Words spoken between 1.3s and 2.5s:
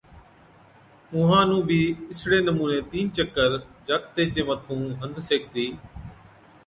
نُون بِي اِسڙي